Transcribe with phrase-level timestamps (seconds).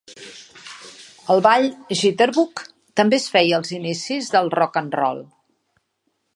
[1.33, 1.67] El ball
[1.99, 2.63] Jitterbug
[3.01, 5.23] també es feia als inicis del "rock-and-roll".